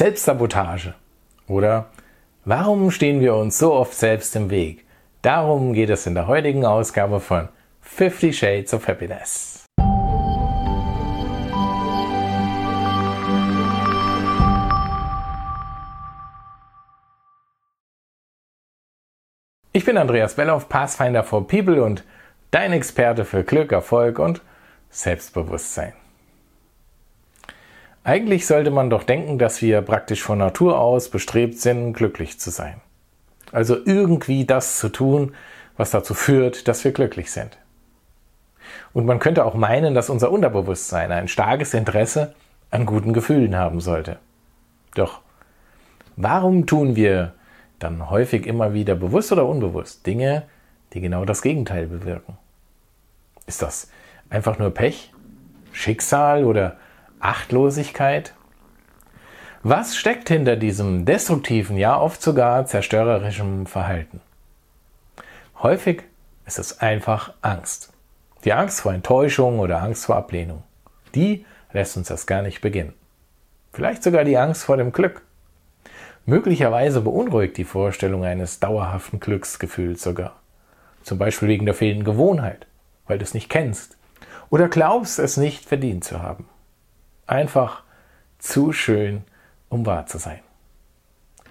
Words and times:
Selbstsabotage 0.00 0.94
oder 1.46 1.90
warum 2.46 2.90
stehen 2.90 3.20
wir 3.20 3.34
uns 3.34 3.58
so 3.58 3.74
oft 3.74 3.92
selbst 3.92 4.34
im 4.34 4.48
Weg? 4.48 4.86
Darum 5.20 5.74
geht 5.74 5.90
es 5.90 6.06
in 6.06 6.14
der 6.14 6.26
heutigen 6.26 6.64
Ausgabe 6.64 7.20
von 7.20 7.50
50 7.82 8.38
Shades 8.38 8.72
of 8.72 8.88
Happiness. 8.88 9.66
Ich 19.74 19.84
bin 19.84 19.98
Andreas 19.98 20.34
Belloff, 20.34 20.70
Pathfinder 20.70 21.24
for 21.24 21.46
People 21.46 21.82
und 21.82 22.04
dein 22.52 22.72
Experte 22.72 23.26
für 23.26 23.44
Glück, 23.44 23.70
Erfolg 23.70 24.18
und 24.18 24.40
Selbstbewusstsein. 24.88 25.92
Eigentlich 28.02 28.46
sollte 28.46 28.70
man 28.70 28.88
doch 28.88 29.02
denken, 29.02 29.38
dass 29.38 29.60
wir 29.60 29.82
praktisch 29.82 30.22
von 30.22 30.38
Natur 30.38 30.80
aus 30.80 31.10
bestrebt 31.10 31.58
sind, 31.58 31.92
glücklich 31.92 32.38
zu 32.40 32.50
sein. 32.50 32.80
Also 33.52 33.76
irgendwie 33.84 34.46
das 34.46 34.78
zu 34.78 34.88
tun, 34.88 35.34
was 35.76 35.90
dazu 35.90 36.14
führt, 36.14 36.66
dass 36.68 36.84
wir 36.84 36.92
glücklich 36.92 37.30
sind. 37.30 37.58
Und 38.92 39.06
man 39.06 39.18
könnte 39.18 39.44
auch 39.44 39.54
meinen, 39.54 39.94
dass 39.94 40.10
unser 40.10 40.30
Unterbewusstsein 40.30 41.12
ein 41.12 41.28
starkes 41.28 41.74
Interesse 41.74 42.34
an 42.70 42.86
guten 42.86 43.12
Gefühlen 43.12 43.56
haben 43.56 43.80
sollte. 43.80 44.18
Doch 44.94 45.20
warum 46.16 46.66
tun 46.66 46.96
wir 46.96 47.34
dann 47.78 48.10
häufig 48.10 48.46
immer 48.46 48.74
wieder 48.74 48.94
bewusst 48.94 49.32
oder 49.32 49.46
unbewusst 49.46 50.06
Dinge, 50.06 50.44
die 50.92 51.00
genau 51.00 51.24
das 51.24 51.42
Gegenteil 51.42 51.86
bewirken? 51.86 52.38
Ist 53.46 53.62
das 53.62 53.90
einfach 54.28 54.58
nur 54.58 54.70
Pech, 54.70 55.12
Schicksal 55.72 56.44
oder 56.44 56.76
Achtlosigkeit? 57.20 58.34
Was 59.62 59.94
steckt 59.94 60.28
hinter 60.28 60.56
diesem 60.56 61.04
destruktiven, 61.04 61.76
ja 61.76 62.00
oft 62.00 62.22
sogar 62.22 62.64
zerstörerischen 62.64 63.66
Verhalten? 63.66 64.22
Häufig 65.62 66.04
ist 66.46 66.58
es 66.58 66.80
einfach 66.80 67.34
Angst. 67.42 67.92
Die 68.44 68.54
Angst 68.54 68.80
vor 68.80 68.94
Enttäuschung 68.94 69.58
oder 69.58 69.82
Angst 69.82 70.06
vor 70.06 70.16
Ablehnung. 70.16 70.62
Die 71.14 71.44
lässt 71.72 71.98
uns 71.98 72.08
das 72.08 72.26
gar 72.26 72.40
nicht 72.40 72.62
beginnen. 72.62 72.94
Vielleicht 73.74 74.02
sogar 74.02 74.24
die 74.24 74.38
Angst 74.38 74.64
vor 74.64 74.78
dem 74.78 74.90
Glück. 74.90 75.20
Möglicherweise 76.24 77.02
beunruhigt 77.02 77.58
die 77.58 77.64
Vorstellung 77.64 78.24
eines 78.24 78.60
dauerhaften 78.60 79.20
Glücksgefühls 79.20 80.02
sogar. 80.02 80.36
Zum 81.02 81.18
Beispiel 81.18 81.48
wegen 81.48 81.66
der 81.66 81.74
fehlenden 81.74 82.04
Gewohnheit, 82.04 82.66
weil 83.06 83.18
du 83.18 83.24
es 83.24 83.34
nicht 83.34 83.50
kennst. 83.50 83.98
Oder 84.48 84.68
glaubst 84.68 85.18
es 85.18 85.36
nicht 85.36 85.66
verdient 85.66 86.04
zu 86.04 86.22
haben 86.22 86.46
einfach 87.30 87.82
zu 88.38 88.72
schön, 88.72 89.22
um 89.68 89.86
wahr 89.86 90.06
zu 90.06 90.18
sein. 90.18 90.40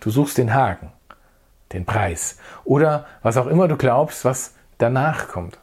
Du 0.00 0.10
suchst 0.10 0.38
den 0.38 0.54
Haken, 0.54 0.92
den 1.72 1.84
Preis 1.84 2.38
oder 2.64 3.06
was 3.22 3.36
auch 3.36 3.46
immer 3.46 3.68
du 3.68 3.76
glaubst, 3.76 4.24
was 4.24 4.54
danach 4.78 5.28
kommt. 5.28 5.58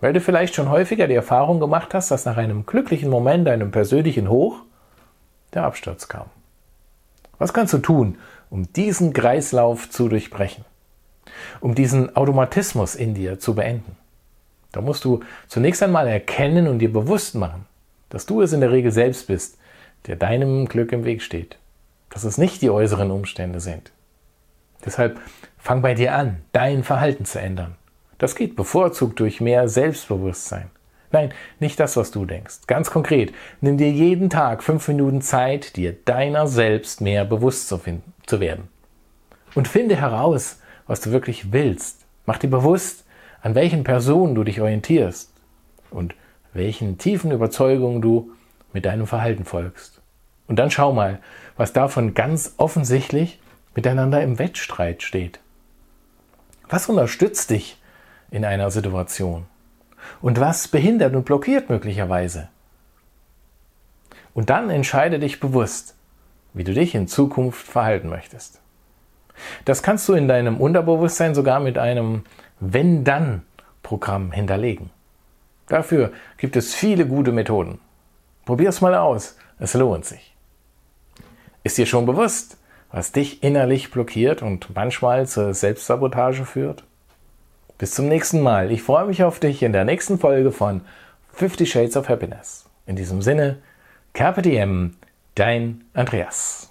Weil 0.00 0.12
du 0.12 0.20
vielleicht 0.20 0.54
schon 0.54 0.70
häufiger 0.70 1.06
die 1.06 1.14
Erfahrung 1.14 1.60
gemacht 1.60 1.92
hast, 1.94 2.10
dass 2.10 2.24
nach 2.24 2.36
einem 2.36 2.64
glücklichen 2.64 3.10
Moment, 3.10 3.48
einem 3.48 3.70
persönlichen 3.70 4.28
Hoch, 4.28 4.62
der 5.52 5.64
Absturz 5.64 6.08
kam. 6.08 6.26
Was 7.38 7.52
kannst 7.52 7.72
du 7.72 7.78
tun, 7.78 8.18
um 8.50 8.72
diesen 8.72 9.12
Kreislauf 9.12 9.90
zu 9.90 10.08
durchbrechen? 10.08 10.64
Um 11.60 11.74
diesen 11.74 12.16
Automatismus 12.16 12.94
in 12.94 13.14
dir 13.14 13.38
zu 13.38 13.54
beenden? 13.54 13.96
Da 14.72 14.80
musst 14.80 15.04
du 15.04 15.20
zunächst 15.48 15.82
einmal 15.82 16.06
erkennen 16.06 16.66
und 16.66 16.78
dir 16.78 16.92
bewusst 16.92 17.34
machen, 17.34 17.66
dass 18.10 18.26
du 18.26 18.42
es 18.42 18.52
in 18.52 18.60
der 18.60 18.70
Regel 18.70 18.92
selbst 18.92 19.26
bist, 19.26 19.58
der 20.06 20.16
deinem 20.16 20.66
Glück 20.66 20.92
im 20.92 21.04
Weg 21.04 21.22
steht. 21.22 21.58
Dass 22.10 22.24
es 22.24 22.38
nicht 22.38 22.60
die 22.60 22.70
äußeren 22.70 23.10
Umstände 23.10 23.60
sind. 23.60 23.92
Deshalb 24.84 25.18
fang 25.58 25.82
bei 25.82 25.94
dir 25.94 26.14
an, 26.14 26.42
dein 26.52 26.84
Verhalten 26.84 27.24
zu 27.24 27.40
ändern. 27.40 27.76
Das 28.18 28.34
geht 28.34 28.56
bevorzugt 28.56 29.18
durch 29.20 29.40
mehr 29.40 29.68
Selbstbewusstsein. 29.68 30.70
Nein, 31.12 31.32
nicht 31.58 31.80
das, 31.80 31.96
was 31.96 32.10
du 32.10 32.24
denkst. 32.24 32.66
Ganz 32.66 32.90
konkret, 32.90 33.32
nimm 33.60 33.78
dir 33.78 33.90
jeden 33.90 34.30
Tag 34.30 34.62
fünf 34.62 34.86
Minuten 34.88 35.22
Zeit, 35.22 35.76
dir 35.76 35.92
deiner 36.04 36.46
selbst 36.46 37.00
mehr 37.00 37.24
bewusst 37.24 37.68
zu, 37.68 37.78
finden, 37.78 38.12
zu 38.26 38.38
werden. 38.38 38.68
Und 39.54 39.66
finde 39.66 39.96
heraus, 39.96 40.60
was 40.86 41.00
du 41.00 41.10
wirklich 41.10 41.52
willst. 41.52 42.04
Mach 42.26 42.38
dir 42.38 42.50
bewusst, 42.50 43.04
an 43.42 43.54
welchen 43.54 43.82
Personen 43.82 44.34
du 44.34 44.44
dich 44.44 44.60
orientierst. 44.60 45.32
Und 45.90 46.14
welchen 46.52 46.98
tiefen 46.98 47.30
Überzeugungen 47.30 48.02
du 48.02 48.32
mit 48.72 48.84
deinem 48.84 49.06
Verhalten 49.06 49.44
folgst. 49.44 50.00
Und 50.46 50.58
dann 50.58 50.70
schau 50.70 50.92
mal, 50.92 51.20
was 51.56 51.72
davon 51.72 52.14
ganz 52.14 52.54
offensichtlich 52.56 53.40
miteinander 53.74 54.22
im 54.22 54.38
Wettstreit 54.38 55.02
steht. 55.02 55.40
Was 56.68 56.88
unterstützt 56.88 57.50
dich 57.50 57.78
in 58.30 58.44
einer 58.44 58.70
Situation? 58.70 59.46
Und 60.20 60.40
was 60.40 60.68
behindert 60.68 61.14
und 61.14 61.24
blockiert 61.24 61.68
möglicherweise? 61.68 62.48
Und 64.34 64.50
dann 64.50 64.70
entscheide 64.70 65.18
dich 65.18 65.40
bewusst, 65.40 65.94
wie 66.52 66.64
du 66.64 66.72
dich 66.72 66.94
in 66.94 67.08
Zukunft 67.08 67.66
verhalten 67.66 68.08
möchtest. 68.08 68.60
Das 69.64 69.82
kannst 69.82 70.08
du 70.08 70.14
in 70.14 70.28
deinem 70.28 70.58
Unterbewusstsein 70.58 71.34
sogar 71.34 71.60
mit 71.60 71.78
einem 71.78 72.24
Wenn-Dann-Programm 72.60 74.32
hinterlegen. 74.32 74.90
Dafür 75.70 76.12
gibt 76.36 76.56
es 76.56 76.74
viele 76.74 77.06
gute 77.06 77.30
Methoden. 77.30 77.78
Probier's 78.44 78.80
mal 78.80 78.96
aus, 78.96 79.36
es 79.60 79.72
lohnt 79.74 80.04
sich. 80.04 80.34
Ist 81.62 81.78
dir 81.78 81.86
schon 81.86 82.06
bewusst, 82.06 82.58
was 82.90 83.12
dich 83.12 83.44
innerlich 83.44 83.92
blockiert 83.92 84.42
und 84.42 84.74
manchmal 84.74 85.28
zur 85.28 85.54
Selbstsabotage 85.54 86.44
führt? 86.44 86.82
Bis 87.78 87.92
zum 87.92 88.08
nächsten 88.08 88.40
Mal. 88.40 88.72
Ich 88.72 88.82
freue 88.82 89.06
mich 89.06 89.22
auf 89.22 89.38
dich 89.38 89.62
in 89.62 89.72
der 89.72 89.84
nächsten 89.84 90.18
Folge 90.18 90.50
von 90.50 90.80
50 91.34 91.70
Shades 91.70 91.96
of 91.96 92.08
Happiness. 92.08 92.66
In 92.86 92.96
diesem 92.96 93.22
Sinne, 93.22 93.58
Diem, 94.16 94.96
dein 95.36 95.84
Andreas. 95.94 96.69